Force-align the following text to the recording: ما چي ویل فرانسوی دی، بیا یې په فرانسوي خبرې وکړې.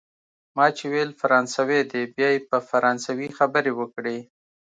ما 0.55 0.65
چي 0.77 0.85
ویل 0.91 1.11
فرانسوی 1.21 1.79
دی، 1.91 2.01
بیا 2.15 2.29
یې 2.35 2.39
په 2.49 2.57
فرانسوي 2.69 3.29
خبرې 3.37 3.71
وکړې. 3.79 4.17